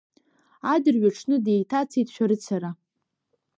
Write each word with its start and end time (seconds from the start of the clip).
Адырҩаҽны 0.73 1.35
деиҭацеит 1.45 2.07
шәарыцара. 2.15 2.71